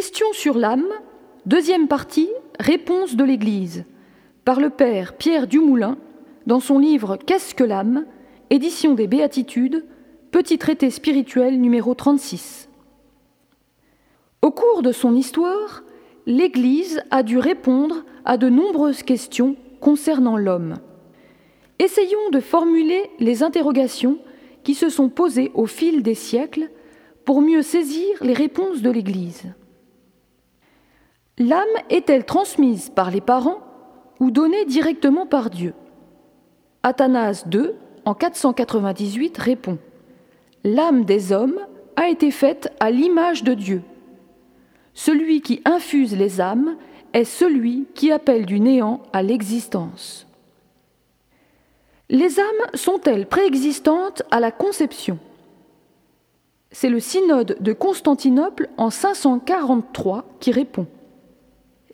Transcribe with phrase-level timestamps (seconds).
[0.00, 0.88] Question sur l'âme,
[1.44, 3.84] deuxième partie, réponse de l'Église,
[4.46, 5.98] par le Père Pierre Dumoulin,
[6.46, 8.06] dans son livre Qu'est-ce que l'âme?
[8.48, 9.84] Édition des Béatitudes,
[10.30, 12.70] petit traité spirituel numéro 36.
[14.40, 15.82] Au cours de son histoire,
[16.24, 20.76] l'Église a dû répondre à de nombreuses questions concernant l'homme.
[21.78, 24.16] Essayons de formuler les interrogations
[24.64, 26.70] qui se sont posées au fil des siècles
[27.26, 29.52] pour mieux saisir les réponses de l'Église.
[31.40, 33.60] L'âme est-elle transmise par les parents
[34.20, 35.72] ou donnée directement par Dieu?
[36.82, 37.70] Athanase II,
[38.04, 39.78] en 498, répond
[40.64, 41.58] L'âme des hommes
[41.96, 43.82] a été faite à l'image de Dieu.
[44.92, 46.76] Celui qui infuse les âmes
[47.14, 50.26] est celui qui appelle du néant à l'existence.
[52.10, 55.18] Les âmes sont-elles préexistantes à la conception?
[56.70, 60.86] C'est le synode de Constantinople en 543 qui répond.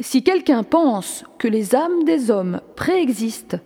[0.00, 3.58] Si quelqu'un pense que les âmes des hommes préexistent,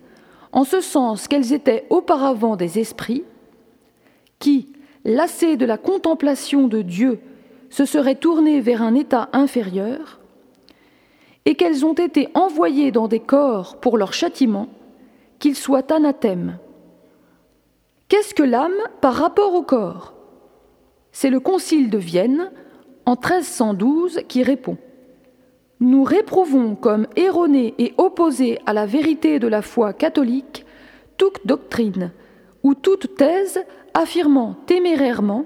[0.53, 3.23] en ce sens qu'elles étaient auparavant des esprits,
[4.39, 4.71] qui,
[5.03, 7.19] lassés de la contemplation de Dieu,
[7.69, 10.19] se seraient tournés vers un état inférieur,
[11.45, 14.67] et qu'elles ont été envoyées dans des corps pour leur châtiment,
[15.39, 16.59] qu'ils soient anathèmes.
[18.07, 18.71] Qu'est-ce que l'âme
[19.01, 20.13] par rapport au corps?
[21.11, 22.51] C'est le Concile de Vienne,
[23.05, 24.77] en 1312, qui répond.
[25.81, 30.65] Nous réprouvons comme erronée et opposée à la vérité de la foi catholique
[31.17, 32.11] toute doctrine
[32.61, 33.59] ou toute thèse
[33.95, 35.45] affirmant témérairement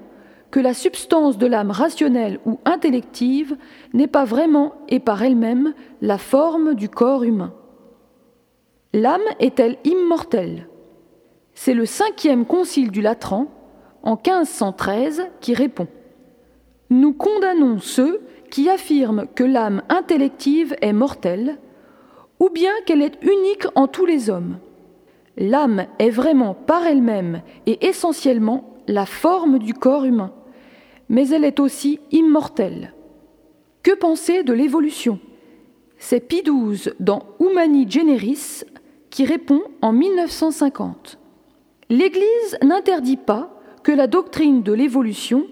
[0.50, 3.56] que la substance de l'âme rationnelle ou intellective
[3.94, 7.54] n'est pas vraiment et par elle-même la forme du corps humain.
[8.92, 10.68] L'âme est-elle immortelle?
[11.54, 13.46] C'est le cinquième concile du Latran,
[14.02, 15.88] en 1513, qui répond.
[16.90, 18.20] Nous condamnons ceux
[18.56, 21.58] qui affirme que l'âme intellective est mortelle,
[22.40, 24.56] ou bien qu'elle est unique en tous les hommes.
[25.36, 30.32] L'âme est vraiment par elle-même et essentiellement la forme du corps humain,
[31.10, 32.94] mais elle est aussi immortelle.
[33.82, 35.18] Que penser de l'évolution?
[35.98, 38.62] C'est Pie XII dans Humani Generis
[39.10, 41.18] qui répond en 1950.
[41.90, 43.50] L'Église n'interdit pas
[43.82, 45.46] que la doctrine de l'évolution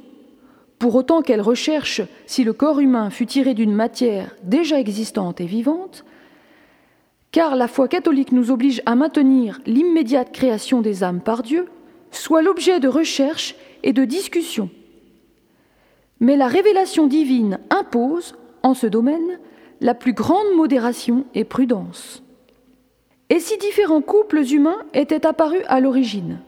[0.79, 5.47] pour autant qu'elle recherche si le corps humain fut tiré d'une matière déjà existante et
[5.47, 6.05] vivante,
[7.33, 11.69] car la foi catholique nous oblige à maintenir l'immédiate création des âmes par Dieu,
[12.11, 14.71] soit l'objet de recherche et de discussion.
[16.21, 19.41] Mais la révélation divine impose, en ce domaine,
[19.81, 22.23] la plus grande modération et prudence.
[23.31, 26.41] Et si différents couples humains étaient apparus à l'origine?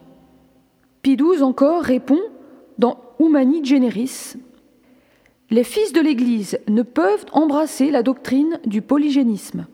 [1.02, 2.20] Pie encore répond
[2.78, 4.34] dans Humani Generis,
[5.50, 9.66] les fils de l'Église ne peuvent embrasser la doctrine du polygénisme.